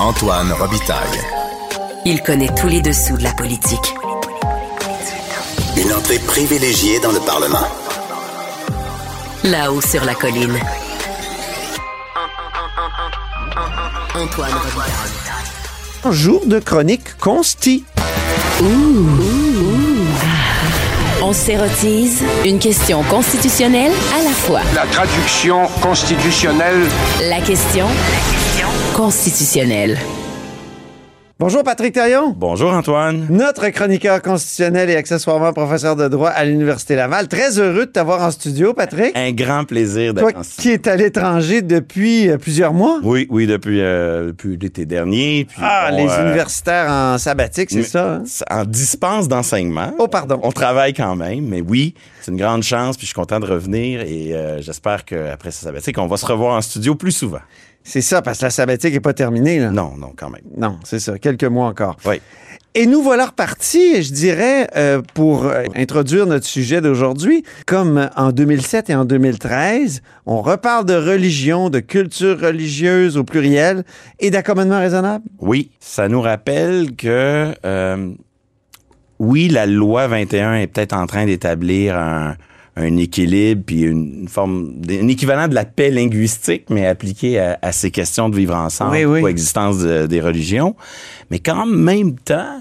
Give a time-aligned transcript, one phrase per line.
[0.00, 1.20] Antoine Robitaille.
[2.04, 3.94] Il connaît tous les dessous de la politique.
[5.76, 7.66] Une entrée privilégiée dans le Parlement.
[9.44, 10.58] Là-haut sur la colline.
[14.14, 16.12] Antoine Robitaille.
[16.12, 17.84] Jour de chronique consti.
[21.22, 24.60] On s'érotise une question constitutionnelle à la fois.
[24.74, 26.82] La traduction constitutionnelle.
[27.30, 27.86] La question
[28.94, 29.98] constitutionnelle.
[31.40, 32.32] Bonjour Patrick Taillon.
[32.36, 33.26] Bonjour Antoine.
[33.28, 37.26] Notre chroniqueur constitutionnel et accessoirement professeur de droit à l'Université Laval.
[37.26, 39.10] Très heureux de t'avoir en studio, Patrick.
[39.16, 43.00] Un grand plaisir Toi d'être en qui es à l'étranger depuis euh, plusieurs mois.
[43.02, 45.46] Oui, oui, depuis, euh, depuis l'été dernier.
[45.46, 48.14] Puis, Ah, les euh, universitaires en sabbatique, c'est mais- ça?
[48.14, 48.22] hein?
[48.48, 49.92] En dispense d'enseignement.
[49.98, 50.38] Oh, pardon.
[50.44, 53.46] On travaille quand même, mais oui, c'est une grande chance, puis je suis content de
[53.46, 57.40] revenir et euh, j'espère qu'après ce sabbatique, on va se revoir en studio plus souvent.
[57.84, 59.60] C'est ça, parce que la sabbatique n'est pas terminée.
[59.60, 59.70] Là.
[59.70, 60.42] Non, non, quand même.
[60.56, 61.18] Non, c'est ça.
[61.18, 61.96] Quelques mois encore.
[62.06, 62.20] Oui.
[62.76, 67.44] Et nous voilà repartis, je dirais, euh, pour euh, introduire notre sujet d'aujourd'hui.
[67.66, 73.84] Comme en 2007 et en 2013, on reparle de religion, de culture religieuse au pluriel
[74.18, 75.24] et d'accommodement raisonnable.
[75.38, 78.12] Oui, ça nous rappelle que, euh,
[79.20, 82.34] oui, la loi 21 est peut-être en train d'établir un,
[82.76, 87.70] un équilibre puis une, forme, un équivalent de la paix linguistique, mais appliqué à, à
[87.72, 89.04] ces questions de vivre ensemble, Oui,
[89.82, 90.74] de- des religions.
[91.30, 92.60] Mais qu'en même temps,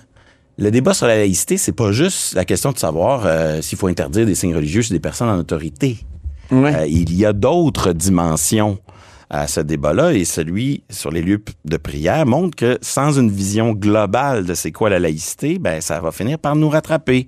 [0.59, 3.87] le débat sur la laïcité, c'est pas juste la question de savoir euh, s'il faut
[3.87, 5.97] interdire des signes religieux chez des personnes en autorité.
[6.51, 8.77] Euh, il y a d'autres dimensions
[9.35, 13.71] à ce débat-là et celui sur les lieux de prière montre que sans une vision
[13.71, 17.25] globale de c'est quoi la laïcité, ben ça va finir par nous rattraper.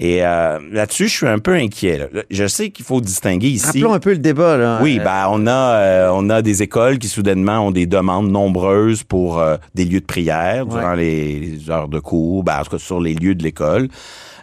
[0.00, 1.98] Et euh, là-dessus, je suis un peu inquiet.
[1.98, 2.22] là.
[2.30, 3.66] Je sais qu'il faut distinguer ici.
[3.66, 4.56] Rappelons un peu le débat.
[4.56, 4.78] Là.
[4.82, 8.30] Oui, Euh, ben on a euh, on a des écoles qui soudainement ont des demandes
[8.30, 12.64] nombreuses pour euh, des lieux de prière durant les, les heures de cours, ben, en
[12.64, 13.88] tout cas sur les lieux de l'école.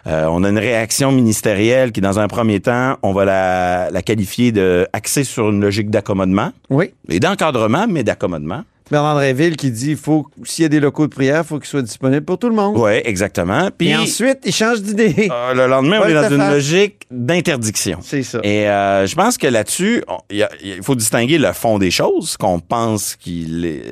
[0.06, 4.02] Euh, on a une réaction ministérielle qui, dans un premier temps, on va la, la
[4.02, 6.90] qualifier de axée sur une logique d'accommodement Oui.
[7.08, 8.64] et d'encadrement, mais d'accommodement.
[8.90, 11.68] Bernard Dréville qui dit faut s'il y a des locaux de prière, il faut qu'ils
[11.68, 12.76] soient disponibles pour tout le monde.
[12.76, 13.70] Ouais, exactement.
[13.76, 15.28] Puis Et ensuite, il change d'idée.
[15.32, 18.00] euh, le lendemain, on est dans une logique d'interdiction.
[18.02, 18.40] C'est ça.
[18.42, 23.16] Et euh, je pense que là-dessus, il faut distinguer le fond des choses, qu'on pense
[23.16, 23.82] qu'il est,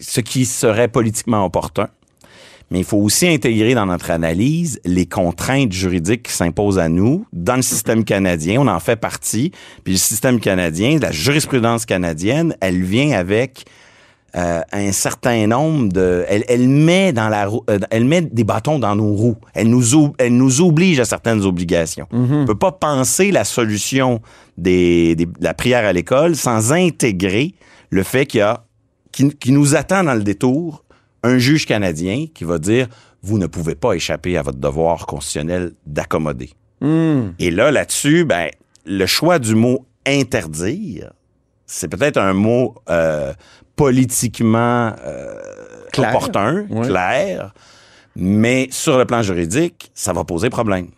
[0.00, 1.88] ce qui serait politiquement opportun.
[2.70, 7.24] Mais il faut aussi intégrer dans notre analyse les contraintes juridiques qui s'imposent à nous
[7.32, 8.60] dans le système canadien.
[8.60, 9.52] On en fait partie.
[9.84, 13.66] Puis le système canadien, la jurisprudence canadienne, elle vient avec
[14.36, 18.42] euh, un certain nombre de, elle, elle met dans la, roue- euh, elle met des
[18.44, 19.36] bâtons dans nos roues.
[19.54, 22.06] Elle nous, ob- elle nous oblige à certaines obligations.
[22.10, 24.20] On peut pas penser la solution
[24.58, 27.54] des, des- de la prière à l'école sans intégrer
[27.90, 28.64] le fait qu'il y a,
[29.12, 30.82] qui, qui nous attend dans le détour
[31.26, 32.86] un juge canadien qui va dire
[33.22, 36.50] vous ne pouvez pas échapper à votre devoir constitutionnel d'accommoder.
[36.80, 37.30] Hmm.
[37.38, 38.50] Et là, là-dessus, ben,
[38.84, 41.12] le choix du mot interdire,
[41.66, 43.32] c'est peut-être un mot euh,
[43.74, 45.40] politiquement euh,
[45.92, 46.10] Clair.
[46.10, 46.86] opportun, Ouais.
[46.86, 47.52] clair,
[48.14, 50.88] mais sur le plan juridique, ça va poser problème.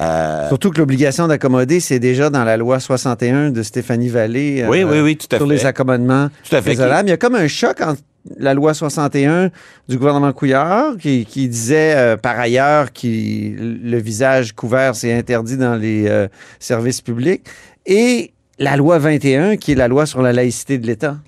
[0.00, 4.62] Euh, Surtout que l'obligation d'accommoder, c'est déjà dans la loi 61 de Stéphanie Vallée.
[4.62, 5.54] euh, Oui, oui, oui, tout à Sur fait.
[5.54, 6.72] les accommodements Tout à fait.
[6.72, 8.00] Il y a comme un choc entre
[8.38, 9.50] la loi 61
[9.88, 15.56] du gouvernement Couillard, qui, qui disait euh, par ailleurs que le visage couvert, c'est interdit
[15.58, 16.26] dans les euh,
[16.58, 17.44] services publics,
[17.86, 21.18] et la loi 21, qui est la loi sur la laïcité de l'État.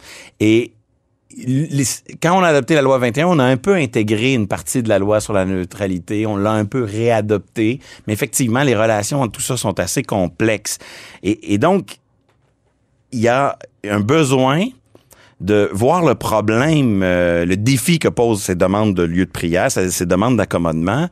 [0.41, 0.73] Et
[2.23, 4.89] quand on a adopté la loi 21, on a un peu intégré une partie de
[4.89, 9.33] la loi sur la neutralité, on l'a un peu réadopté, mais effectivement, les relations entre
[9.33, 10.79] tout ça sont assez complexes.
[11.23, 11.99] Et, donc,
[13.13, 13.59] il y a
[13.89, 14.67] un besoin
[15.41, 19.71] de voir le problème, euh, le défi que posent ces demandes de lieux de prière,
[19.71, 21.09] ces demandes d'accommodement.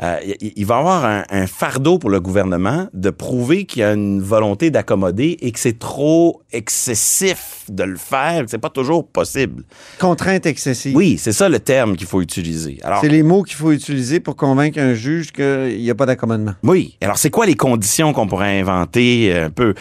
[0.00, 3.82] Euh, il, va y avoir un, un fardeau pour le gouvernement de prouver qu'il y
[3.82, 8.70] a une volonté d'accommoder et que c'est trop excessif de le faire, que c'est pas
[8.70, 9.64] toujours possible.
[9.98, 10.94] Contrainte excessive.
[10.96, 12.78] Oui, c'est ça le terme qu'il faut utiliser.
[12.84, 16.06] Alors, C'est les mots qu'il faut utiliser pour convaincre un juge qu'il n'y a pas
[16.06, 16.54] d'accommodement.
[16.62, 16.96] oui.
[17.00, 19.74] Alors, c'est quoi les conditions qu'on pourrait inventer euh, un peu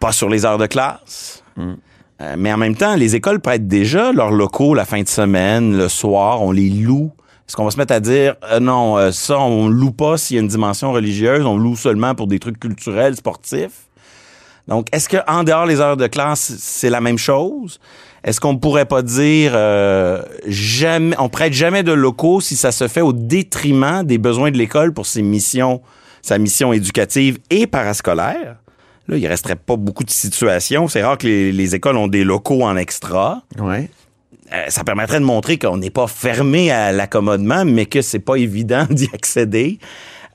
[0.00, 1.42] pas sur les heures de classe?
[1.58, 5.76] Euh, mais en même temps, les écoles prêtent déjà leurs locaux la fin de semaine,
[5.76, 7.12] le soir, on les loue.
[7.50, 10.36] Est-ce qu'on va se mettre à dire euh, non, euh, ça on loue pas s'il
[10.36, 13.88] y a une dimension religieuse, on loue seulement pour des trucs culturels, sportifs?
[14.68, 17.80] Donc, est-ce que en dehors les heures de classe, c'est la même chose?
[18.22, 22.86] Est-ce qu'on pourrait pas dire euh, jamais, on prête jamais de locaux si ça se
[22.86, 25.82] fait au détriment des besoins de l'école pour ses missions,
[26.22, 28.58] sa mission éducative et parascolaire?
[29.08, 30.86] Là, il resterait pas beaucoup de situations.
[30.86, 33.42] C'est rare que les, les écoles ont des locaux en extra.
[33.58, 33.90] Ouais.
[34.52, 38.36] Euh, ça permettrait de montrer qu'on n'est pas fermé à l'accommodement, mais que c'est pas
[38.36, 39.78] évident d'y accéder.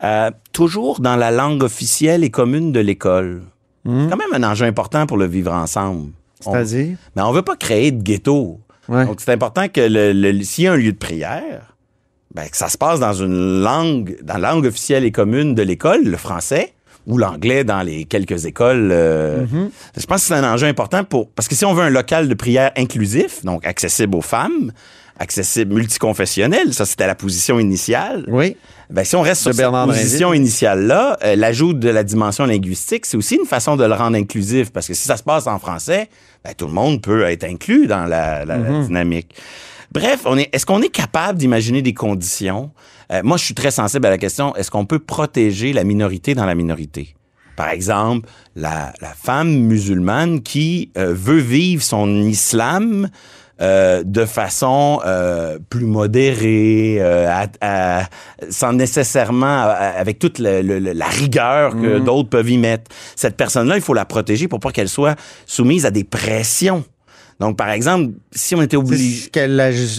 [0.04, 3.44] Euh, toujours dans la langue officielle et commune de l'école.
[3.86, 6.12] C'est quand même un enjeu important pour le vivre ensemble.
[6.40, 6.98] C'est-à-dire?
[7.16, 8.60] mais on veut pas créer de ghetto.
[8.90, 9.06] Ouais.
[9.06, 11.76] Donc, c'est important que le, le- s'il y a un lieu de prière,
[12.34, 15.62] ben, que ça se passe dans une langue, dans la langue officielle et commune de
[15.64, 16.74] l'école, le français,
[17.07, 18.90] ou l'anglais dans les quelques écoles.
[18.92, 19.46] euh,
[19.98, 22.28] Je pense que c'est un enjeu important pour, parce que si on veut un local
[22.28, 24.72] de prière inclusif, donc accessible aux femmes,
[25.19, 28.25] accessible multiconfessionnel, ça c'était la position initiale.
[28.28, 28.57] Oui.
[28.90, 29.66] Ben, si on reste sur cette
[30.04, 34.16] position initiale-là, euh, l'ajout de la dimension linguistique, c'est aussi une façon de le rendre
[34.18, 36.10] inclusif, parce que si ça se passe en français,
[36.44, 39.34] ben, tout le monde peut être inclus dans la, la- la dynamique.
[39.96, 42.72] Bref, on est, est-ce qu'on est capable d'imaginer des conditions?
[43.14, 46.36] Euh, moi, je suis très sensible à la question, est-ce qu'on peut protéger la minorité
[46.36, 47.16] dans la minorité?
[47.56, 48.28] Par exemple,
[48.58, 53.08] la, la femme musulmane qui euh, veut vivre son islam
[53.62, 57.48] euh, de façon euh, plus modérée, euh, à-
[58.02, 58.10] à-
[58.50, 62.92] sans nécessairement avec toute le- la rigueur que d'autres peuvent y mettre.
[63.16, 65.16] Cette personne-là, il faut la protéger pour pas qu'elle soit
[65.46, 66.84] soumise à des pressions.
[67.40, 69.30] Donc, par exemple, si on était obligé...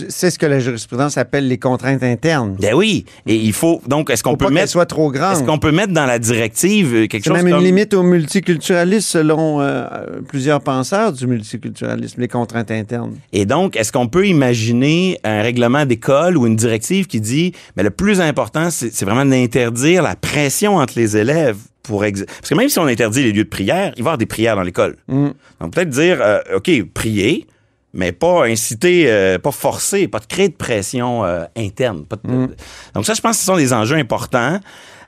[0.08, 2.56] c'est ce que la jurisprudence appelle les contraintes internes.
[2.58, 5.36] Ben oui, et il faut donc est-ce qu'on peut pas mettre soit trop grande.
[5.36, 8.02] est-ce qu'on peut mettre dans la directive euh, quelque chose même comme une limite au
[8.02, 13.16] multiculturalisme selon euh, euh, plusieurs penseurs du multiculturalisme, les contraintes internes.
[13.32, 17.82] Et donc, est-ce qu'on peut imaginer un règlement d'école ou une directive qui dit, mais
[17.82, 21.58] le plus important, c'est vraiment d'interdire la pression entre les élèves?
[21.86, 24.10] Pour ex- parce que même si on interdit les lieux de prière, il va y
[24.10, 24.96] avoir des prières dans l'école.
[25.08, 25.28] Mm.
[25.60, 27.46] Donc peut-être dire, euh, ok, prier,
[27.94, 32.04] mais pas inciter, euh, pas forcer, pas de créer de pression euh, interne.
[32.04, 32.48] pas de-
[32.94, 34.60] Donc ça, je pense que ce sont des enjeux importants.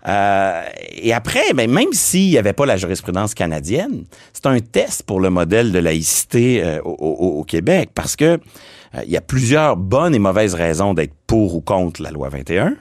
[0.07, 0.63] Euh,
[0.95, 5.21] et après, ben, même s'il n'y avait pas la jurisprudence canadienne, c'est un test pour
[5.21, 8.39] le modèle de laïcité euh, au, au- au Québec parce que euh,
[9.05, 12.75] il y a plusieurs bonnes et mauvaises raisons d'être pour ou contre la loi 21.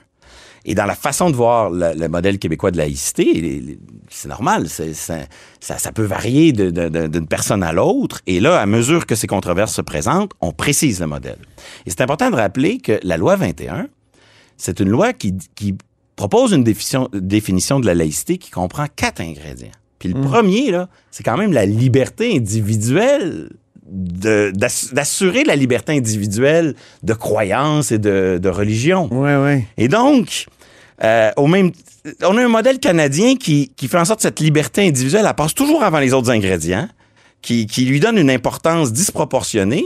[0.68, 3.78] Et dans la façon de voir le, le modèle québécois de laïcité,
[4.10, 5.16] c'est normal, ça,
[5.60, 8.20] ça peut varier d'une personne à l'autre.
[8.26, 11.38] Et là, à mesure que ces controverses se présentent, on précise le modèle.
[11.86, 13.88] Et c'est important de rappeler que la loi 21,
[14.58, 15.74] c'est une loi qui, qui
[16.16, 19.72] propose une définition, définition de la laïcité qui comprend quatre ingrédients.
[19.98, 23.48] Puis le premier, là, c'est quand même la liberté individuelle
[23.90, 29.08] d'assurer la liberté individuelle de croyance et de, de religion.
[29.10, 29.64] Oui, oui.
[29.78, 30.46] Et donc,
[31.04, 31.72] euh, au même,
[32.22, 35.34] on a un modèle canadien qui, qui fait en sorte que cette liberté individuelle, elle
[35.34, 36.88] passe toujours avant les autres ingrédients,
[37.42, 39.84] qui, qui lui donne une importance disproportionnée.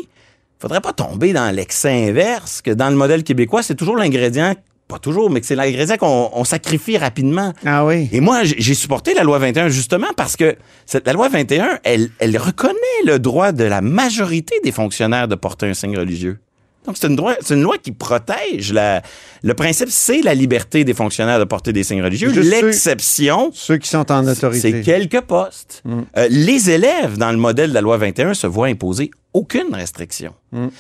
[0.59, 4.55] faudrait pas tomber dans l'excès inverse, que dans le modèle québécois, c'est toujours l'ingrédient,
[4.88, 7.53] pas toujours, mais que c'est l'ingrédient qu'on on sacrifie rapidement.
[7.64, 8.09] Ah oui.
[8.12, 10.56] Et moi, j'ai j'ai supporté la loi 21 justement parce que
[10.87, 12.75] cette, la loi 21, elle, elle reconnaît
[13.06, 16.38] le droit de la majorité des fonctionnaires de porter un signe religieux.
[16.87, 19.02] Donc, c'est une, droit- c'est une loi qui protège la.
[19.44, 22.31] Le principe, c'est la liberté des fonctionnaires de porter des signes religieux.
[22.34, 24.61] Ceux- L'exception, Ceux qui sont en autorité.
[24.73, 25.82] c'est quelques postes.
[26.17, 30.34] Euh, les élèves, dans le modèle de la loi 21, se voient imposer aucune restriction.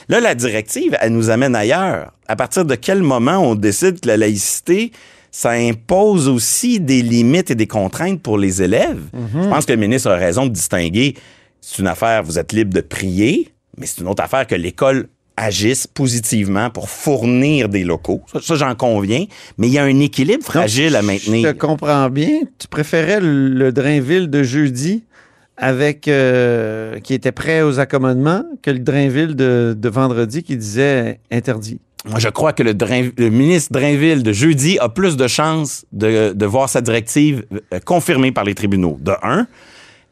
[0.08, 2.12] Là, la directive, elle nous amène ailleurs.
[2.26, 4.90] À partir de quel moment on décide que la laïcité,
[5.30, 9.00] ça impose aussi des limites et des contraintes pour les élèves?
[9.40, 11.14] Je pense que le ministre a raison de distinguer.
[11.60, 15.06] C'est une affaire, vous êtes libre de prier, mais c'est une autre affaire que l'école
[15.36, 18.22] agisse positivement pour fournir des locaux.
[18.32, 19.24] Ça, ça, j'en conviens.
[19.58, 21.48] Mais il y a un équilibre Donc, fragile à maintenir.
[21.48, 22.40] Je te comprends bien.
[22.58, 25.04] Tu préférais le, le Drainville de jeudi
[25.56, 31.20] avec euh, qui était prêt aux accommodements que le Drainville de, de vendredi qui disait
[31.30, 31.78] interdit.
[32.04, 35.84] Moi, je crois que le, Drain- le ministre Drainville de jeudi a plus de chances
[35.92, 39.46] de, de voir sa directive euh, confirmée par les tribunaux, de un.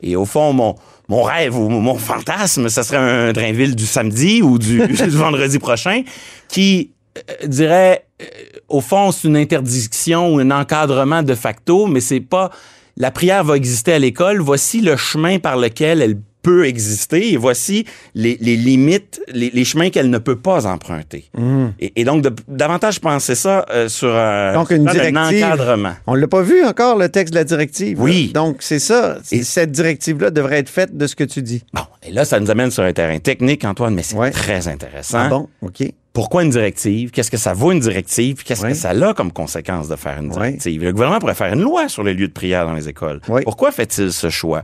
[0.01, 0.77] Et au fond, mon,
[1.11, 5.59] mon rêve ou mon fantasme, ce serait un Drainville du samedi ou du, du vendredi
[5.59, 6.03] prochain
[6.47, 8.25] qui euh, dirait, euh,
[8.69, 12.51] au fond, c'est une interdiction ou un encadrement de facto, mais c'est pas...
[12.97, 14.41] La prière va exister à l'école.
[14.41, 19.65] Voici le chemin par lequel elle peut exister et voici les, les limites, les, les
[19.65, 21.31] chemins qu'elle ne peut pas emprunter.
[21.79, 25.95] Et, et donc, de, davantage penser ça euh, sur un, Donc, une un encadrement.
[26.07, 28.01] On l'a pas vu encore, le texte de la directive.
[28.01, 28.31] Oui.
[28.35, 28.41] là.
[28.41, 29.19] Donc, c'est ça.
[29.33, 31.63] Et- Cette directive-là devrait être faite de ce que tu dis.
[31.75, 34.31] Bon, et là, ça nous amène sur un terrain technique, Antoine, mais c'est Ouais.
[34.31, 35.19] très intéressant.
[35.19, 35.49] Ah bon?
[35.63, 35.83] OK.
[36.13, 37.11] Pourquoi une directive?
[37.13, 38.37] Qu'est-ce que ça vaut une directive?
[38.37, 40.83] Puis Qu'est-ce que ça a comme conséquence de faire une directive?
[40.83, 43.21] Le gouvernement pourrait faire une loi sur les lieux de prière dans les écoles.
[43.45, 44.63] Pourquoi fait-il ce choix?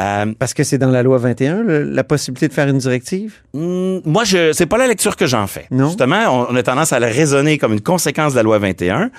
[0.00, 3.34] Euh, Parce que c'est dans la loi 21, le- la possibilité de faire une directive?
[3.52, 5.66] Hmm, moi, je c'est pas la lecture que j'en fais.
[5.72, 5.88] Non.
[5.88, 9.10] Justement, on, on a tendance à le raisonner comme une conséquence de la loi 21.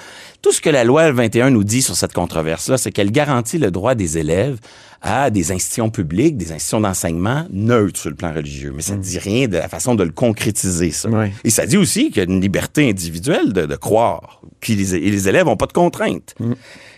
[0.41, 3.72] Tout ce que la loi 21 nous dit sur cette controverse-là, c'est qu'elle garantit le
[3.72, 4.58] droit des élèves
[5.01, 8.72] à des institutions publiques, des institutions d'enseignement neutres sur le plan religieux.
[8.74, 11.10] Mais ça ne dit rien de la façon de le concrétiser, ça.
[11.43, 14.41] Et ça dit aussi qu'il y a une liberté individuelle de, de croire.
[14.62, 16.36] Puis les, et les élèves n'ont pas de contraintes.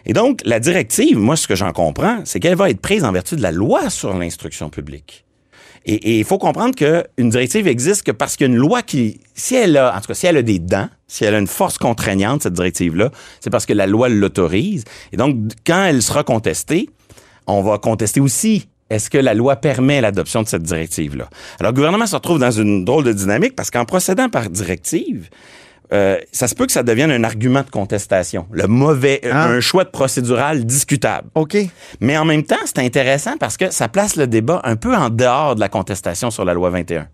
[0.06, 3.12] Et donc, la directive, moi, ce que j'en comprends, c'est qu'elle va être prise en
[3.12, 5.26] vertu de la loi sur l'instruction publique.
[5.86, 9.20] Et il faut comprendre qu'une directive existe que parce qu'il y a une loi qui,
[9.34, 11.48] si elle a, en tout cas, si elle a des dents, si elle a une
[11.48, 13.10] force contraignante, cette directive-là,
[13.40, 14.84] c'est parce que la loi l'autorise.
[15.12, 15.36] Et donc,
[15.66, 16.90] quand elle sera contestée,
[17.48, 21.30] on va contester aussi est-ce que la loi permet l'adoption de cette directive-là?
[21.60, 25.30] Alors, le gouvernement se retrouve dans une drôle de dynamique parce qu'en procédant par directive,
[25.94, 29.48] euh, ça se peut que ça devienne un argument de contestation, le mauvais, Ah.
[29.48, 31.30] un choix de procédural discutable.
[31.36, 31.58] OK.
[32.00, 35.10] Mais en même temps, c'est intéressant parce que ça place le débat un peu en
[35.10, 37.08] dehors de la contestation sur la loi 21.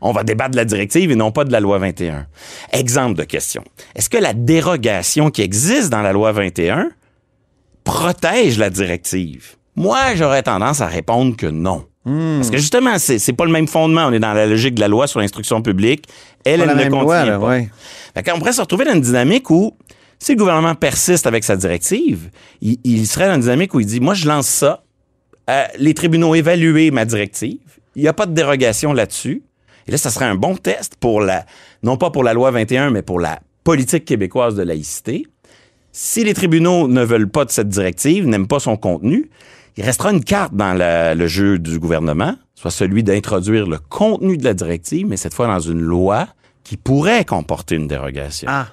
[0.00, 2.26] On va débattre de la directive et non pas de la loi 21.
[2.72, 3.64] Exemple de question.
[3.96, 6.90] Est-ce que la dérogation qui existe dans la loi 21
[7.84, 9.56] protège la directive?
[9.76, 11.84] Moi, j'aurais tendance à répondre que non.
[12.38, 14.06] Parce que justement, c'est c'est pas le même fondement.
[14.06, 16.06] On est dans la logique de la loi sur l'instruction publique.
[16.44, 17.46] Elle, elle ne contient loi, là, pas.
[17.46, 17.68] ouais.
[18.14, 19.76] Fait qu'on pourrait se retrouver dans une dynamique où,
[20.18, 23.86] si le gouvernement persiste avec sa directive, il, il serait dans une dynamique où il
[23.86, 24.82] dit, moi, je lance ça,
[25.50, 27.58] euh, les tribunaux évaluent ma directive,
[27.96, 29.42] il n'y a pas de dérogation là-dessus.
[29.86, 31.46] Et là, ça serait un bon test pour la,
[31.82, 35.26] non pas pour la loi 21, mais pour la politique québécoise de laïcité.
[35.92, 39.30] Si les tribunaux ne veulent pas de cette directive, n'aiment pas son contenu,
[39.78, 44.36] il restera une carte dans la- le jeu du gouvernement, soit celui d'introduire le contenu
[44.36, 46.26] de la directive, mais cette fois dans une loi
[46.64, 48.48] qui pourrait comporter une dérogation.
[48.50, 48.66] Ah.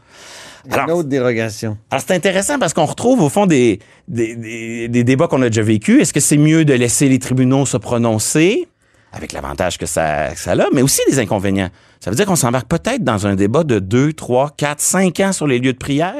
[0.68, 1.78] Une autre dérogation.
[1.92, 5.50] Alors, c'est intéressant parce qu'on retrouve au fond des, des, des- des débats qu'on a
[5.50, 6.02] déjà vécus.
[6.02, 8.68] Est-ce que c'est mieux de laisser les tribunaux se prononcer,
[9.14, 11.70] avec l'avantage que ça, que ça a, mais aussi des inconvénients?
[12.06, 15.32] Ça veut dire qu'on s'embarque peut-être dans un débat de 2, 3, 4, 5 ans
[15.32, 16.14] sur les lieux de prière,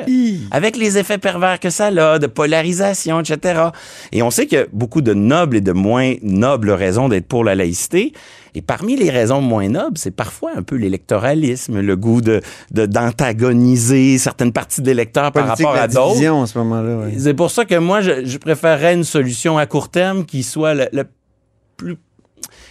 [0.50, 3.65] avec les effets pervers que ça a, de polarisation, etc.
[4.12, 7.27] Et on sait qu'il y a beaucoup de nobles et de moins nobles raisons d'être
[7.27, 8.13] pour la laïcité.
[8.56, 12.88] Et parmi les raisons moins nobles, c'est parfois un peu l'électoralisme, le goût de de-
[12.88, 16.27] d'antagoniser certaines parties de l'électeur par rapport à d'autres.
[16.32, 16.98] en ce moment-là.
[16.98, 17.13] ouais.
[17.20, 20.74] C'est pour ça que moi, je, je préférerais une solution à court terme qui soit
[20.74, 21.04] le, le
[21.77, 21.98] plus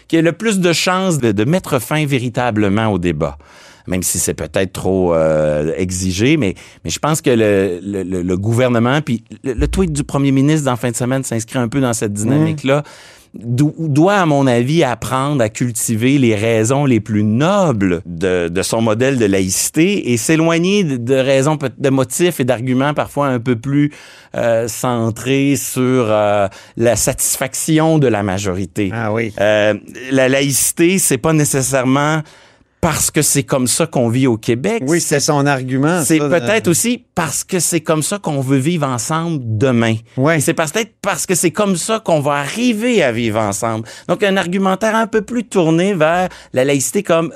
[0.09, 3.39] qui ait le plus de chances de, de mettre fin véritablement au débat.
[3.87, 8.23] Même si c'est peut-être trop euh, exigé, mais, mais je pense que le, le, le-
[8.23, 11.69] le gouvernement, puis le, le tweet du premier ministre en fin de semaine s'inscrit un
[11.69, 12.83] peu dans cette dynamique-là,
[13.35, 18.81] doit, à mon avis, apprendre à cultiver les raisons les plus nobles de, de son
[18.81, 23.57] modèle de laïcité et s'éloigner de, de raisons, de motifs et d'arguments parfois un peu
[23.57, 23.93] plus
[24.37, 28.91] euh, centrés sur euh, la satisfaction de la majorité.
[28.93, 29.33] Ah oui.
[29.41, 29.75] Euh,
[30.11, 32.23] la laïcité, c'est pas nécessairement
[32.85, 34.83] parce que c'est comme ça qu'on vit au Québec.
[34.87, 36.03] Oui, c'est son argument.
[36.05, 39.95] C'est peut-être euh, aussi parce que c'est comme ça qu'on veut vivre ensemble demain.
[40.19, 40.39] Ouais.
[40.41, 43.89] C'est peut-être parce que c'est comme ça qu'on va arriver à vivre ensemble.
[44.07, 47.33] Donc, un argumentaire un peu plus tourné vers la laïcité comme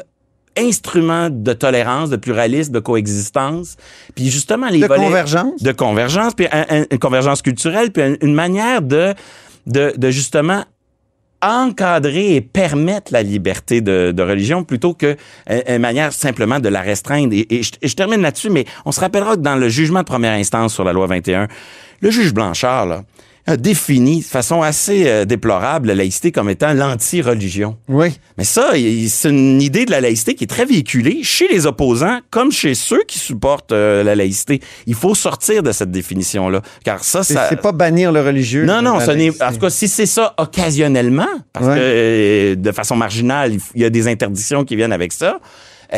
[0.59, 3.77] instrument de tolérance, de pluralisme, de coexistence.
[4.15, 5.63] Puis justement, les De volets- convergence?
[5.63, 9.15] de convergence, puis un- un- une convergence culturelle, puis une, une manière de,
[9.67, 10.65] de, de justement
[11.43, 15.17] encadrer et permettre la liberté de, religion plutôt que
[15.51, 17.33] euh, manière simplement de la restreindre.
[17.33, 20.01] Et, et je, et je termine là-dessus, mais on se rappellera que dans le jugement
[20.01, 21.49] de première instance sur la loi 21,
[22.01, 23.03] le juge Blanchard là,
[23.49, 27.77] a défini de façon assez euh, déplorable la laïcité comme étant l'anti-religion.
[27.89, 28.19] Oui.
[28.37, 28.73] Mais ça,
[29.09, 32.75] c'est une idée de la laïcité qui est très véhiculée chez les opposants comme chez
[32.75, 34.61] ceux qui supportent euh, la laïcité.
[34.87, 37.47] Il faut sortir de cette définition-là, car ça, C'est ça...
[37.49, 38.67] c'est pas bannir le religieux.
[38.67, 39.31] Non, non, ce n'est.
[39.43, 41.75] En tout cas, si c'est ça occasionnellement, parce Ouais.
[41.75, 45.41] que euh, de façon marginale, il y a des interdictions qui viennent avec ça,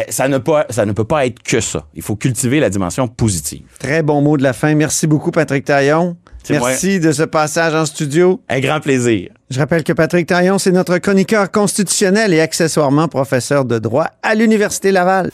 [0.08, 1.86] ça, ne peut, ça ne peut pas être que ça.
[1.94, 3.62] Il faut cultiver la dimension positive.
[3.78, 4.74] Très bon mot de la fin.
[4.74, 6.16] Merci beaucoup, Patrick Taillon.
[6.48, 8.40] Merci de ce passage en studio.
[8.48, 9.30] Un grand plaisir.
[9.50, 14.34] Je rappelle que Patrick Taillon, c'est notre chroniqueur constitutionnel et accessoirement professeur de droit à
[14.34, 15.30] l'Université Laval.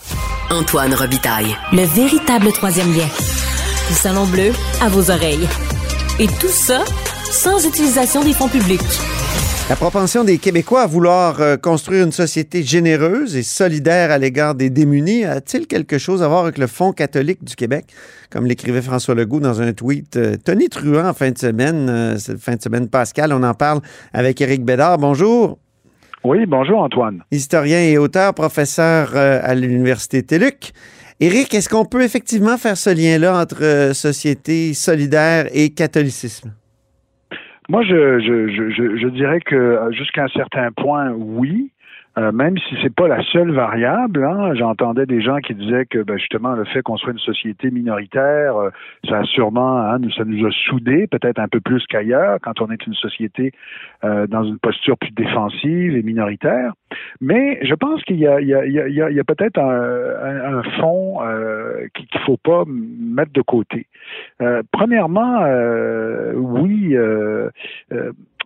[0.50, 1.54] Antoine Robitaille.
[1.72, 3.08] Le véritable troisième lien.
[3.88, 5.48] Du Salon Bleu à vos oreilles.
[6.18, 6.82] Et tout ça
[7.30, 8.80] sans utilisation des fonds publics.
[9.68, 14.54] La propension des Québécois à vouloir euh, construire une société généreuse et solidaire à l'égard
[14.54, 17.87] des démunis a-t-il quelque chose à voir avec le Fonds catholique du Québec?
[18.30, 22.16] Comme l'écrivait François Legault dans un tweet euh, Tony Truant en fin de semaine, euh,
[22.16, 23.80] cette fin de semaine Pascal, on en parle
[24.12, 24.99] avec Éric Bédard.
[24.99, 25.58] Bonjour.
[26.23, 27.25] Oui, bonjour Antoine.
[27.32, 30.73] Historien et auteur, professeur à l'Université TELUC.
[31.18, 36.52] Éric, est-ce qu'on peut effectivement faire ce lien-là entre société solidaire et catholicisme?
[37.68, 41.73] Moi, je, je, je, je, dirais que euh, jusqu'à un certain point, oui.
[42.16, 44.25] euh, même si c'est pas la seule variable.
[44.25, 44.54] Hein.
[44.54, 48.56] J'entendais des gens qui disaient que ben, justement le fait qu'on soit une société minoritaire,
[48.56, 48.70] euh,
[49.08, 52.70] ça a sûrement, hein, ça nous a soudés, peut-être un peu plus qu'ailleurs, quand on
[52.70, 53.52] est une société
[54.02, 56.73] dans une posture plus défensive et minoritaire.
[57.21, 59.25] Mais je pense qu'il y a, il y a, il y a, il y a
[59.25, 63.87] peut-être un, un, fond euh, qu'il ne faut pas mettre de côté.
[64.40, 66.97] Euh, premièrement, euh, oui,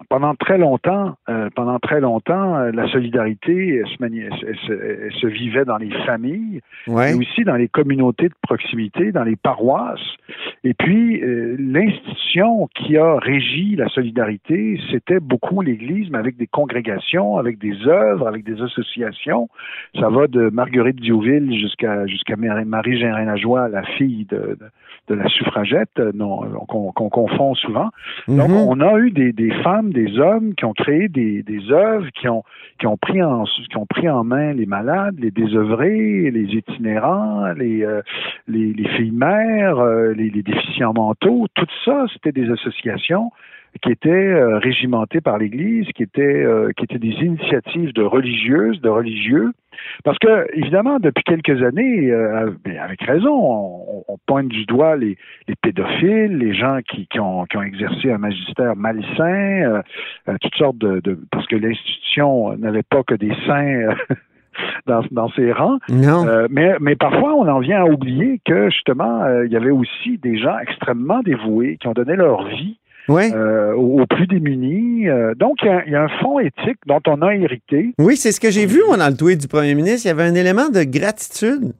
[0.09, 1.17] pendant très longtemps,
[1.55, 7.13] pendant très longtemps, la solidarité se, elle se, se, vivait dans les familles, ouais.
[7.13, 10.01] mais aussi dans les communautés de proximité, dans les paroisses.
[10.65, 11.21] Et puis,
[11.59, 17.87] l'institution qui a régi la solidarité, c'était beaucoup l'Église, mais avec des congrégations, avec des
[17.87, 19.49] œuvres, avec des associations.
[19.99, 24.67] Ça va de Marguerite Diouville jusqu'à jusqu'à Marie Gérin Lajoie, la fille de, de,
[25.09, 27.91] de la suffragette, non, qu'on qu confond souvent.
[28.29, 28.37] Mhm.
[28.39, 32.07] Donc, on a eu des, des femmes, des hommes qui ont créé des, des œuvres,
[32.19, 32.45] qui ont,
[32.79, 37.53] qui, ont pris en, qui ont pris en main les malades, les désœuvrés, les itinérants,
[37.53, 38.03] les, euh,
[38.47, 41.47] les, les, filles mères, euh, les, les, déficients mentaux.
[41.55, 43.33] Tout ça, c'était des associations
[43.83, 48.81] qui étaient euh, régimentées par l'Église, qui étaient, euh, qui étaient des initiatives de religieuses,
[48.81, 49.53] de religieux.
[50.05, 52.51] Parce que, évidemment, depuis quelques années, euh,
[52.81, 55.17] avec raison, on, on, pointe du doigt les,
[55.49, 59.83] les pédophiles, les gens qui, qui, ont, qui, ont, exercé un magistère malsain,
[60.29, 63.95] euh, toutes sortes de, de parce que l'institution n'avait pas que des saints.
[64.87, 65.79] Dans, dans, ses rangs.
[65.89, 66.27] Non.
[66.27, 69.71] Euh, mais, mais parfois, on en vient à oublier que justement, euh, il y avait
[69.71, 72.79] aussi des gens extrêmement dévoués qui ont donné leur vie
[73.11, 73.33] ouais.
[73.35, 75.09] euh, aux, plus démunis.
[75.09, 77.95] Euh, donc, il y, y, a un fond éthique dont on a hérité.
[77.99, 80.07] Oui, c'est ce que j'ai vu, moi, dans le tweet du premier ministre.
[80.07, 81.73] Il y avait un élément de gratitude.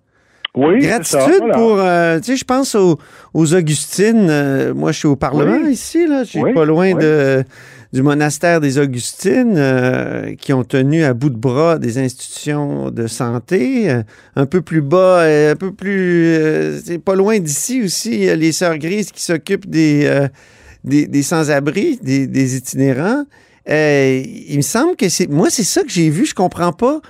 [0.57, 1.55] Oui, gratitude ça, voilà.
[1.55, 2.99] pour, euh, tu sais, je pense aux,
[3.35, 4.27] aux Augustines.
[4.29, 5.73] Euh, moi, je suis au Parlement oui.
[5.73, 6.25] ici, là.
[6.25, 7.01] Je suis oui, pas loin oui.
[7.01, 7.45] de,
[7.93, 13.07] du monastère des Augustines euh, qui ont tenu à bout de bras des institutions de
[13.07, 13.95] santé.
[14.35, 19.13] Un peu plus bas, un peu plus, c'est pas loin d'ici aussi, les Sœurs Grises
[19.13, 20.29] qui s'occupent des
[20.85, 23.25] des, des sans-abri, des, des, itinérants.
[23.69, 25.29] Euh, il me semble que c'est.
[25.29, 26.27] Moi, c'est ça que j'ai vu.
[26.27, 27.01] Je comprends pas.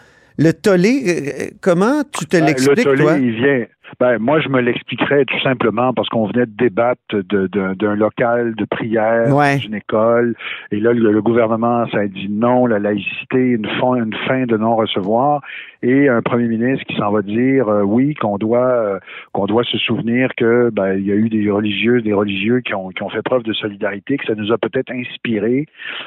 [0.43, 3.19] Le tollé, euh, comment tu te l'expliques, Le tollé, toi?
[3.19, 3.67] il vient.
[3.99, 8.65] Ben, moi, je me l'expliquerais tout simplement parce qu'on venait de débattre d'un local de
[8.65, 9.59] prière, ouais.
[9.59, 10.35] d'une école,
[10.71, 14.47] et là, le, le, gouvernement, ça a dit non, la laïcité, une fin, une fin
[14.47, 15.43] de non-recevoir,
[15.83, 18.99] et un premier ministre qui s'en va dire euh, oui, qu'on doit euh,
[19.33, 22.75] qu'on doit se souvenir que ben, il y a eu des religieuses, des religieux qui
[22.75, 25.67] ont, qui ont fait preuve de solidarité, que ça nous a peut-être inspiré.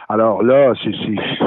[0.10, 0.92] Alors là, c'est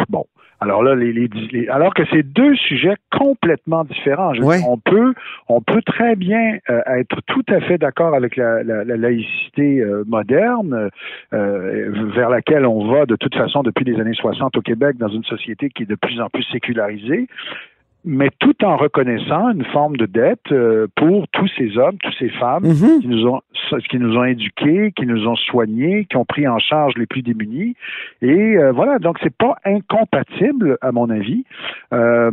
[0.08, 0.26] bon.
[0.60, 4.32] Alors là, les, les, les alors que c'est deux sujets complètement différents.
[4.34, 4.58] Je ouais.
[4.58, 5.14] dire, on peut,
[5.48, 9.80] on peut très bien euh, être tout à fait d'accord avec la, la, la laïcité
[9.80, 10.90] euh, moderne,
[11.32, 15.08] euh, vers laquelle on va de toute façon depuis les années 60 au Québec dans
[15.08, 17.26] une société qui est de plus en plus sécularisée
[18.06, 22.30] mais tout en reconnaissant une forme de dette euh, pour tous ces hommes, toutes ces
[22.30, 22.72] femmes Mhm.
[22.72, 23.00] mm -hmm.
[23.02, 23.40] qui nous ont
[23.90, 27.22] qui nous ont éduqués, qui nous ont soignés, qui ont pris en charge les plus
[27.22, 27.74] démunis.
[28.22, 31.42] Et euh, voilà, donc c'est pas incompatible à mon avis.
[31.92, 32.30] Euh,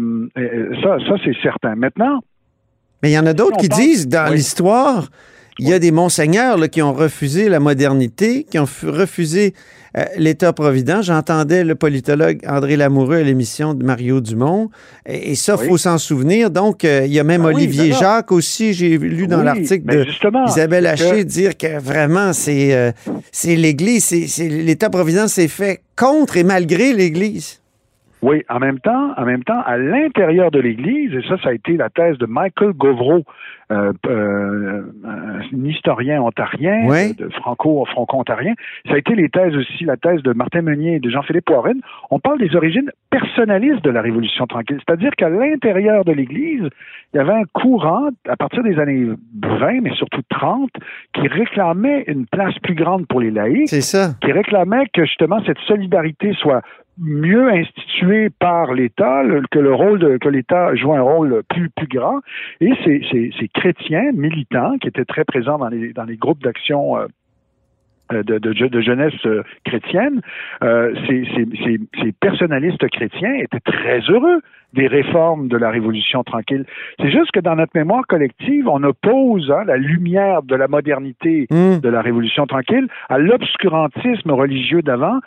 [0.83, 1.73] ça, ça c'est certain.
[1.75, 2.17] Maintenant,
[3.01, 4.35] mais il y en a d'autres qui pense, disent dans oui.
[4.37, 5.01] l'histoire.
[5.59, 9.53] Il y a des monseigneurs là, qui ont refusé la modernité, qui ont refusé
[9.95, 11.03] euh, l'État-provident.
[11.03, 14.71] J'entendais le politologue André Lamoureux à l'émission de Mario Dumont.
[15.05, 15.67] Et, et ça, il oui.
[15.69, 16.49] faut s'en souvenir.
[16.49, 18.73] Donc, euh, il y a même ah Olivier oui, Jacques aussi.
[18.73, 20.05] J'ai lu dans oui, l'article
[20.47, 21.21] d'Isabelle Haché que...
[21.21, 22.91] dire que vraiment, c'est euh,
[23.43, 27.59] l'Église, c'est l'État-provident s'est fait contre et malgré l'Église.
[28.23, 31.53] Oui, en même temps, en même temps, à l'intérieur de l'Église, et ça, ça a
[31.53, 33.25] été la thèse de Michael Govreau,
[33.69, 37.13] euh, euh, un historien ontarien, oui.
[37.15, 38.53] de franco-franco-ontarien.
[38.87, 41.81] Ça a été les thèses aussi, la thèse de Martin Meunier et de Jean-Philippe Warren.
[42.11, 46.69] On parle des origines personnalistes de la Révolution tranquille, c'est-à-dire qu'à l'intérieur de l'Église,
[47.13, 49.05] il y avait un courant, à partir des années
[49.41, 50.69] 20, mais surtout 30,
[51.13, 53.67] qui réclamait une place plus grande pour les laïcs.
[53.67, 54.13] Ça.
[54.21, 56.61] Qui réclamait que justement cette solidarité soit
[56.97, 62.19] mieux institué par l'État, que le rôle que l'État joue un rôle plus plus grand.
[62.61, 66.43] Et ces, ces, ces, chrétiens militants qui étaient très présents dans les dans les groupes
[66.43, 66.97] d'action
[68.11, 70.21] euh, de, de, jeunesse euh, chrétienne,
[70.61, 74.41] euh, ces, ces, personnalistes chrétiens étaient très heureux
[74.73, 76.65] des réformes de la Révolution tranquille.
[76.99, 81.47] C'est juste que dans notre mémoire collective, on oppose hein, la lumière de la modernité
[81.49, 81.79] mm.
[81.79, 85.19] de la Révolution tranquille à l'obscurantisme religieux d'avant,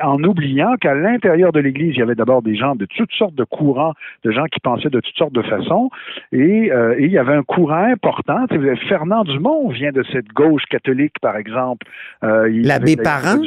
[0.00, 3.34] en oubliant qu'à l'intérieur de l'Église, il y avait d'abord des gens de toutes sortes
[3.34, 5.90] de courants, de gens qui pensaient de toutes sortes de façons,
[6.32, 8.46] et, euh, et il y avait un courant important.
[8.88, 11.86] Fernand Dumont vient de cette gauche catholique, par exemple.
[12.22, 13.40] Euh, L'abbé Parent?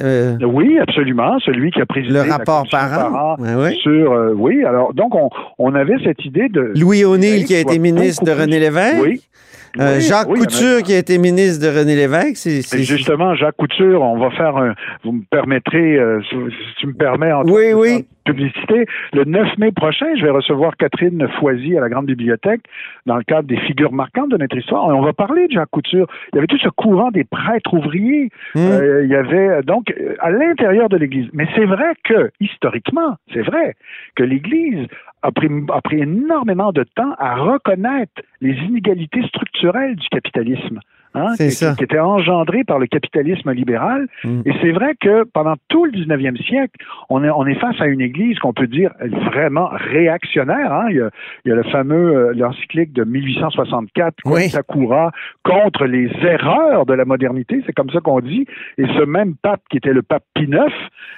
[0.00, 1.38] Euh, Oui, absolument.
[1.40, 3.10] Celui qui a présidé Le la rapport commission Parent.
[3.12, 3.72] Parent Ouais, ouais.
[3.82, 4.64] sur euh, oui.
[4.64, 8.32] Alors donc on, on avait cette idée de Louis O'Neill, qui a été ministre de
[8.32, 9.02] René Lévesque.
[9.02, 9.22] Oui.
[9.78, 12.36] Euh, Oui, Jacques oui, Couture, qui a été ministre de René Lévesque.
[12.36, 14.74] C'est, Et c'est- justement, Jacques Couture, on va faire un.
[15.04, 16.36] Vous me permettrez, euh, si,
[16.80, 18.06] tu me permets, en Oui, oui.
[18.26, 18.86] Publicité.
[19.12, 22.62] Le 9 mai prochain, je vais recevoir Catherine Foisy à la Grande Bibliothèque
[23.06, 24.90] dans le cadre des figures marquantes de notre histoire.
[24.90, 26.06] Et on va parler de Jacques Couture.
[26.32, 28.30] Il y avait tout ce courant des prêtres ouvriers?
[28.54, 28.58] Hmm.
[28.58, 31.28] Euh, il y avait donc euh, à l'intérieur de l'Église.
[31.32, 33.74] Mais c'est vrai que historiquement, c'est vrai
[34.16, 34.86] que l'Église
[35.22, 40.80] a pris, a pris énormément de temps à reconnaître les inégalités structurelles du capitalisme.
[41.16, 44.06] Hein, qui, étaient engendrées par le capitalisme libéral.
[44.22, 44.42] Mm.
[44.44, 46.74] Et c'est vrai que pendant tout le 19e siècle,
[47.08, 48.90] on est, on est face à une Église qu'on peut dire
[49.24, 50.72] vraiment réactionnaire.
[50.72, 50.86] Hein.
[50.90, 51.10] Il, y a,
[51.44, 54.50] il y a le fameux euh, l'encyclique de 1864, Oui.
[54.50, 55.10] Sakura,
[55.42, 58.46] contre les erreurs de la modernité, c'est comme ça qu'on dit.
[58.76, 60.70] Et ce même pape qui était le pape Pie IX,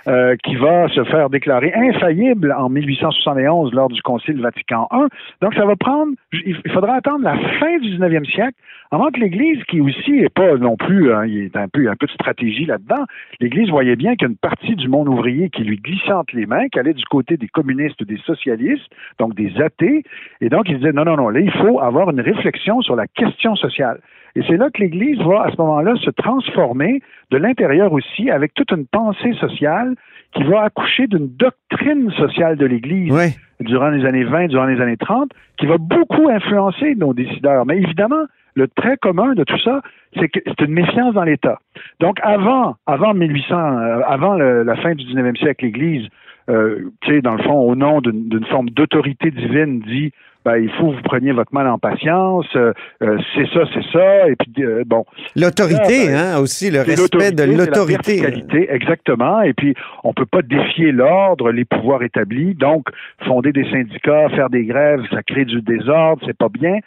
[0.07, 5.07] euh, qui va se faire déclarer infaillible en 1871 lors du Concile Vatican I.
[5.43, 8.59] Donc ça va prendre, il il faudra attendre la fin du 19e siècle
[8.91, 11.85] avant que l'Église, qui aussi est pas non plus, hein, il est un peu, il
[11.85, 13.05] y a un peu de stratégie là-dedans,
[13.41, 16.37] l'Église voyait bien qu'il y a une partie du monde ouvrier qui lui glissait entre
[16.37, 20.03] les mains, qui allait du côté des communistes, des socialistes, donc des athées,
[20.41, 23.07] et donc il disait non, non, non, là il faut avoir une réflexion sur la
[23.07, 24.01] question sociale.
[24.37, 28.55] Et c'est là que l'Église va à ce moment-là se transformer de l'intérieur aussi avec
[28.55, 29.95] toute une pensée sociale
[30.33, 33.13] qui va accoucher d'une doctrine sociale de l'Église
[33.61, 37.67] durant les années 20, durant les années 30, qui va beaucoup influencer nos décideurs.
[37.67, 38.27] Mais évidemment,
[38.59, 39.81] le trait commun de tout ça,
[40.19, 41.61] c'est que c'est une méfiance dans l'État.
[42.01, 46.09] Donc avant, avant 1800, euh, avant la fin du 19e siècle, l'Église,
[46.51, 46.91] euh,
[47.23, 50.13] dans le fond, au nom d'une forme d'autorité divine, dit
[50.45, 52.73] ben, il faut que vous preniez votre mal en patience, euh,
[53.03, 55.05] euh, c'est ça, c'est ça, et puis euh, bon.
[55.37, 58.21] L'autorité, Ah, ben, hein, aussi, le respect de la l'autorité.
[58.21, 59.43] verticalité, exactement.
[59.43, 59.75] Et puis,
[60.05, 62.55] on peut pas défier l'ordre, les pouvoirs établis.
[62.55, 62.87] Donc,
[63.27, 66.79] fonder des syndicats, faire des grèves, ça crée du désordre, c'est pas bien.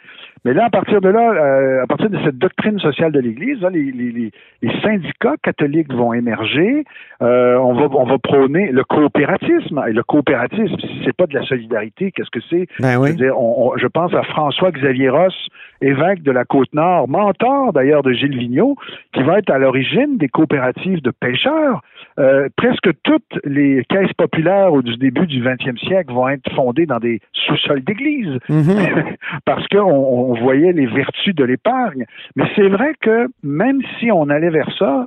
[0.44, 3.60] Mais là, à partir de là, euh, à partir de cette doctrine sociale de l'Église,
[3.60, 6.84] là, les, les, les, les syndicats catholiques vont émerger.
[7.22, 9.80] Euh, on va on va prôner le coopératisme.
[9.88, 12.66] Et le coopératisme, si c'est pas de la solidarité, qu'est-ce que c'est?
[12.80, 13.10] Ben oui.
[13.42, 15.34] On- on- je pense à François-Xavier Ross,
[15.80, 18.76] évêque de la Côte-Nord, mentor d'ailleurs de Gilles Vigneault,
[19.12, 21.80] qui va être à l'origine des coopératives de pêcheurs.
[22.18, 26.86] Euh, presque toutes les caisses populaires au du début du 20e siècle vont être fondées
[26.86, 28.64] dans des sous-sols d'église Mhm.
[29.44, 32.04] parce qu'on on voyait les vertus de l'épargne.
[32.36, 35.06] Mais c'est vrai que même si on allait vers ça,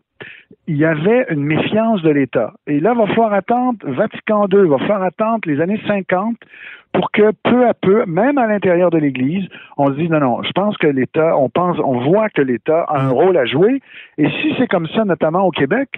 [0.67, 2.53] il y avait une méfiance de l'État.
[2.67, 6.35] Et là, il va falloir attendre Vatican II, il va falloir attendre les années 50
[6.93, 10.43] pour que peu à peu, même à l'intérieur de l'Église, on se dise non, non,
[10.43, 13.81] je pense que l'État, on pense, on voit que l'État a un rôle à jouer.
[14.17, 15.89] Et si c'est comme ça, notamment au Québec,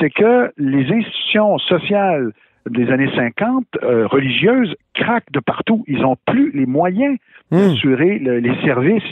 [0.00, 2.32] c'est que les institutions sociales
[2.68, 5.84] des années 50, euh, religieuses, craquent de partout.
[5.86, 7.16] Ils n'ont plus les moyens
[7.50, 7.56] Hmm.
[7.70, 9.02] d'assurer le- les services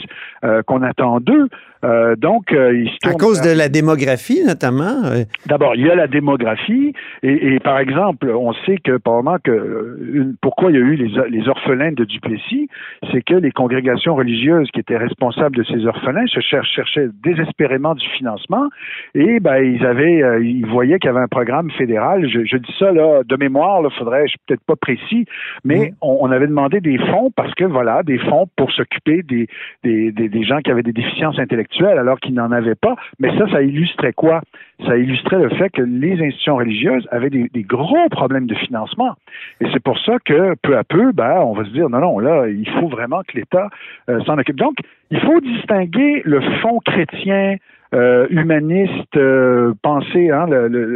[0.43, 1.47] euh, qu'on attend d'eux.
[1.83, 5.01] Euh, donc, euh, ils se À cause de la démographie, notamment.
[5.47, 9.97] D'abord, il y a la démographie, et, et par exemple, on sait que probablement que
[10.13, 12.67] une- pourquoi il y a eu les, les orphelins de Duplessis,
[13.11, 17.95] c'est que les congrégations religieuses qui étaient responsables de ces orphelins se cher- cherchaient désespérément
[17.95, 18.67] du financement,
[19.15, 22.29] et ben ils avaient, ils voyaient qu'il y avait un programme fédéral.
[22.29, 25.25] Je, je dis ça là de mémoire, là, faudrait, je suis peut-être pas précis,
[25.63, 29.47] mais on, on avait demandé des fonds parce que voilà, des fonds pour s'occuper des,
[29.83, 32.95] des, des, des gens qui avaient des déficiences intellectuelles alors qu'ils n'en avaient pas.
[33.19, 34.41] Mais ça, ça illustrait quoi?
[34.85, 39.13] Ça illustrait le fait que les institutions religieuses avaient des, des gros problèmes de financement.
[39.61, 42.19] Et c'est pour ça que peu à peu, ben, on va se dire non, non,
[42.19, 43.69] là, il faut vraiment que l'État
[44.09, 44.57] euh, s'en occupe.
[44.57, 44.75] Donc,
[45.09, 47.55] il faut distinguer le fonds chrétien,
[47.93, 50.45] euh, humaniste, euh, penser hein,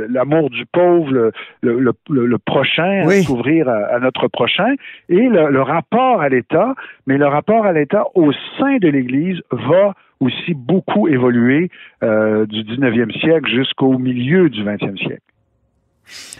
[0.10, 3.20] l'amour du pauvre, le, le, le- le- le prochain, Oui.
[3.20, 4.74] hein, s'ouvrir à, à notre prochain,
[5.10, 6.74] et le, rapport à l'État,
[7.08, 11.70] mais le rapport à l'État au sein de l'Église va aussi beaucoup évoluer
[12.04, 15.22] euh, du 19e siècle jusqu'au milieu du 20e siècle.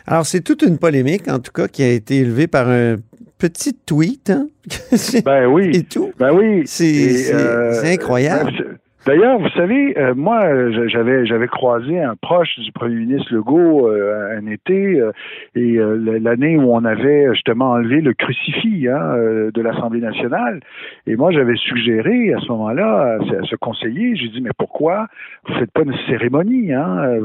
[0.06, 2.96] Alors, c'est toute une polémique, en tout cas, qui a été élevée par un
[3.38, 4.30] petit tweet.
[4.30, 4.48] Hein?
[5.26, 5.72] Ben oui.
[5.74, 6.12] Et tout.
[6.20, 6.64] Ben oui.
[6.66, 8.80] C'est euh, c'est incroyable.
[9.06, 10.42] D'ailleurs, vous savez, euh, moi,
[10.88, 15.12] j'avais j'avais croisé un proche du premier ministre Legault euh, un été, euh,
[15.56, 20.60] et euh, l'année où on avait justement enlevé le crucifix hein, euh, de l'Assemblée nationale.
[21.08, 25.08] Et moi, j'avais suggéré à ce moment-là à, ce- conseiller, j'ai dit, mais pourquoi
[25.48, 27.18] vous faites pas une cérémonie hein,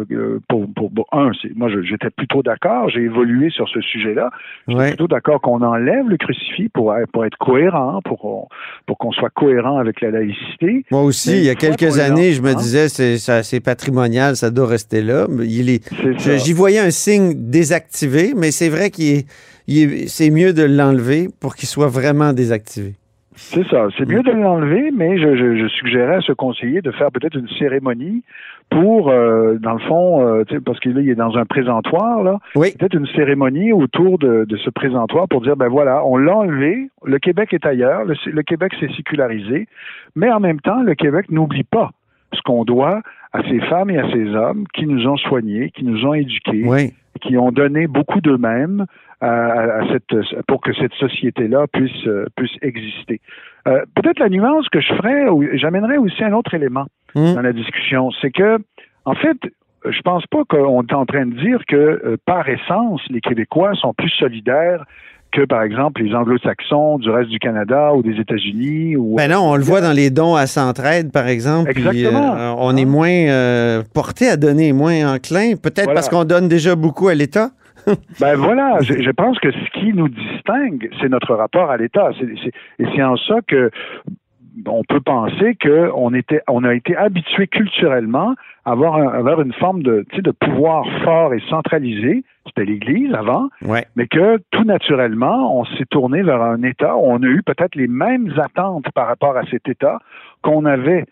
[0.49, 4.31] pour, pour, pour- un, moi, j'étais plutôt d'accord, j'ai évolué sur ce sujet-là.
[4.67, 4.89] J'étais Ouais.
[4.89, 8.49] plutôt d'accord qu'on enlève le crucifix pour, pour être cohérent, pour, qu'on-
[8.87, 10.85] pour qu'on soit cohérent avec la laïcité.
[10.91, 12.55] Moi aussi, Mais il y a quelques années, je me hein?
[12.55, 15.27] disais, c'est patrimonial, ça doit rester là.
[15.39, 19.27] J'y voyais un signe désactivé, mais c'est vrai qu'il est,
[19.67, 22.95] il est- c'est mieux de l'enlever pour qu'il soit vraiment désactivé.
[23.39, 23.89] C'est ça.
[23.99, 27.37] C'est mieux de l'enlever, mais je, je, je suggérais à ce conseiller de faire peut-être
[27.37, 28.23] une cérémonie
[28.71, 32.73] pour, euh, dans le fond, euh, parce qu'il est dans un présentoir, là, Oui.
[32.79, 36.91] peut-être une cérémonie autour de, de ce présentoir pour dire, ben voilà, on l'a enlevé,
[37.05, 39.67] le Québec est ailleurs, le, le Québec s'est sécularisé,
[40.15, 41.91] mais en même temps, le Québec n'oublie pas
[42.35, 43.01] ce qu'on doit
[43.33, 46.65] à ces femmes et à ces hommes qui nous ont soignés, qui nous ont éduqués,
[46.67, 46.93] Oui.
[47.23, 48.85] qui ont donné beaucoup d'eux-mêmes
[49.21, 50.15] à, à- à cette,
[50.49, 53.21] pour que cette société-là puisse, euh, puisse exister.
[53.69, 55.25] Euh, Peut-être la nuance que je ferais,
[55.57, 57.35] j'amènerais aussi un autre élément Hum.
[57.35, 58.59] dans la discussion, c'est que,
[59.05, 59.39] en fait,
[59.89, 63.73] je pense pas qu'on est en train de dire que, euh, par essence, les Québécois
[63.75, 64.85] sont plus solidaires
[65.33, 68.97] que, par exemple, les Anglo-Saxons du reste du Canada ou des États-Unis.
[68.97, 69.17] Ou...
[69.17, 71.73] Ben non, on le voit dans les dons à Centraide, par exemple.
[71.73, 72.37] puis, Exactement.
[72.37, 75.57] euh, on est moins euh, porté à donner, moins enclin.
[75.57, 75.95] Peut-être Voilà.
[75.95, 77.51] parce qu'on donne déjà beaucoup à l'État.
[78.21, 82.11] Ben voilà, je, je pense que ce qui nous distingue, c'est notre rapport à l'État.
[82.81, 83.71] Et c'est en ça que
[84.67, 89.41] on peut penser qu'on était, on a été habitué culturellement à avoir, un- à avoir
[89.41, 90.05] une forme de,
[90.41, 92.25] pouvoir fort et centralisé.
[92.47, 93.87] C'était l'Église avant, Ouais.
[93.97, 97.75] mais que tout naturellement, on s'est tourné vers un État où on a eu peut-être
[97.75, 99.99] les mêmes attentes par rapport à cet État
[100.43, 101.05] qu'on avait.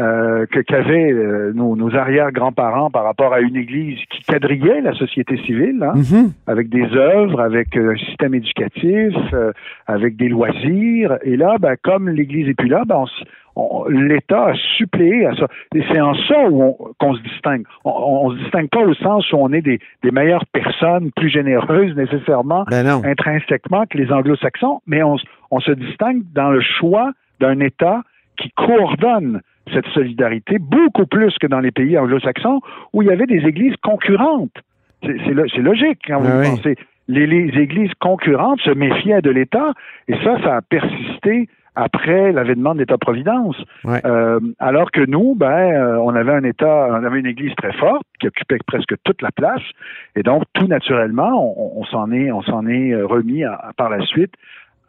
[0.00, 4.94] Euh, que qu'avaient euh, nos, nos arrière-grands-parents par rapport à une Église qui quadrillait la
[4.94, 6.32] société civile, hein, Mhm.
[6.46, 9.52] avec des œuvres, avec euh, un système éducatif, euh,
[9.86, 11.18] avec des loisirs.
[11.22, 13.04] Et là, ben, comme l'Église est plus là, ben,
[13.88, 15.46] l'État a suppléé à ça.
[15.74, 16.36] Et c'est en ça
[16.98, 17.64] qu'on se distingue.
[17.84, 17.90] On,
[18.26, 21.94] on se distingue pas au sens où on est des, des meilleures personnes, plus généreuses
[21.94, 28.02] nécessairement, Ben intrinsèquement que les anglo-saxons, mais on se distingue dans le choix d'un État
[28.38, 29.40] qui coordonne
[29.72, 32.60] cette solidarité beaucoup plus que dans les pays anglo-saxons
[32.92, 34.56] où il y avait des églises concurrentes.
[35.02, 36.50] C'est c'est lo- c'est logique quand vous Ah oui.
[36.50, 36.76] pensez.
[37.08, 39.72] Les, les églises concurrentes se méfiaient de l'État
[40.06, 43.56] et ça, ça a persisté après l'avènement de l'État-providence.
[43.84, 44.00] Ouais.
[44.04, 47.72] Euh, alors que nous, ben, euh, on avait un État, on avait une Église très
[47.72, 49.62] forte qui occupait presque toute la place,
[50.16, 53.72] et donc tout naturellement, on, on s'en est, on s'en est euh, remis à- à-
[53.76, 54.34] par la suite.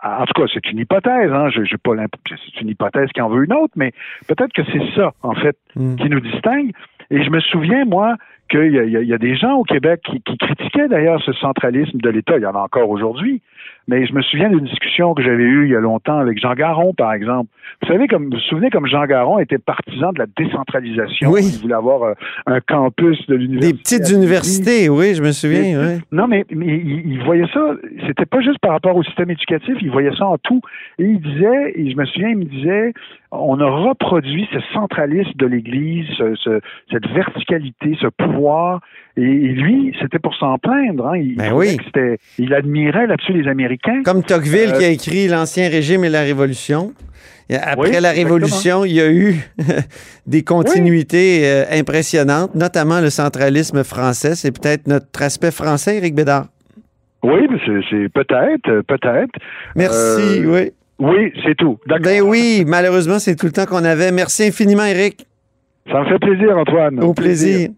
[0.04, 1.32] En tout cas, c'est une hypothèse.
[1.32, 1.92] Hein, j'ai pas
[2.28, 3.92] c'est une hypothèse qui en veut une autre, mais
[4.28, 5.96] peut-être que c'est ça en fait Mm.
[5.96, 6.72] qui nous distingue.
[7.12, 8.16] Et je me souviens moi
[8.50, 12.10] qu'il y, a- y des gens au Québec qui, qui critiquaient d'ailleurs ce centralisme de
[12.10, 12.38] l'État.
[12.38, 13.42] Il y en a encore aujourd'hui.
[13.92, 16.54] Mais je me souviens d'une discussion que j'avais eue il y a longtemps avec Jean
[16.54, 17.50] Garon, par exemple.
[17.82, 21.30] Vous savez, comme vous vous souvenez, comme Jean Garon était partisan de la décentralisation.
[21.30, 21.42] Oui.
[21.54, 22.14] Il voulait avoir euh,
[22.46, 23.74] un campus de l'université.
[23.74, 25.78] Des petites universités, oui, je me souviens.
[25.80, 25.98] Ouais.
[26.12, 27.74] Non, mais, mais il, il voyait ça,
[28.08, 30.62] c'était pas juste par rapport au système éducatif, il voyait ça en tout.
[30.98, 32.94] Et il disait, et je me souviens, il me disait,
[33.32, 38.80] on a reproduit ce centralisme de l'Église, ce- ce- cette verticalité, ce pouvoir.
[39.18, 41.08] Et, lui, c'était pour s'en plaindre.
[41.08, 41.18] Hein.
[41.18, 41.78] Il, Ben oui.
[42.38, 44.04] il admirait là-dessus les Américains.
[44.04, 46.94] Comme Tocqueville Euh, qui a écrit L'Ancien Régime et la Révolution.
[47.54, 48.24] Après Oui, la exactement.
[48.24, 49.36] Révolution, il y a eu
[50.28, 54.36] des continuités euh, impressionnantes, notamment le centralisme français.
[54.36, 56.46] C'est peut-être notre aspect français, Éric Bédard.
[57.24, 57.58] Oui, mais
[57.90, 59.32] c'est, peut-être, euh, peut-être.
[59.76, 60.72] Merci, Euh, oui.
[61.00, 61.78] Oui, c'est tout.
[61.88, 64.12] Ben oui, malheureusement, c'est tout le temps qu'on avait.
[64.12, 65.26] Merci infiniment, Éric.
[65.92, 67.04] Ça me fait plaisir, Antoine.
[67.04, 67.70] Au plaisir.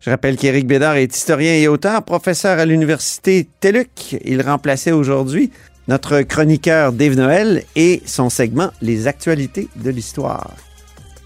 [0.00, 4.16] Je rappelle qu'Éric Bédard est historien et auteur, professeur à l'Université TELUC.
[4.24, 5.50] Il remplaçait aujourd'hui
[5.88, 10.50] notre chroniqueur Dave Noël et son segment Les actualités de l'histoire.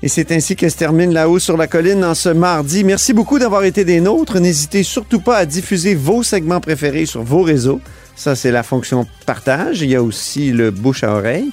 [0.03, 2.85] Et c'est ainsi que se termine là-haut sur la colline en ce mardi.
[2.85, 4.41] Merci beaucoup d'avoir été des nôtres.
[4.41, 7.81] N'hésitez surtout pas à diffuser vos segments préférés sur vos réseaux.
[8.17, 9.83] Ça, c'est la fonction partage.
[9.83, 11.51] Il y a aussi le bouche à oreille.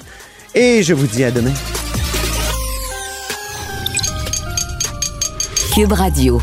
[0.56, 1.54] Et je vous dis à demain.
[5.74, 6.42] Cube Radio.